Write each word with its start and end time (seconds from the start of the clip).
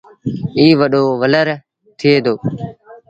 ائيٚݩ 0.57 0.77
وڏو 0.79 1.03
ولر 1.21 1.47
ٿئي 1.99 2.15
دو۔ 2.25 2.33